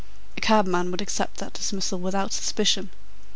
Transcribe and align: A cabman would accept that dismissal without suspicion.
A 0.35 0.41
cabman 0.41 0.89
would 0.89 0.99
accept 0.99 1.37
that 1.37 1.53
dismissal 1.53 1.99
without 1.99 2.33
suspicion. 2.33 2.89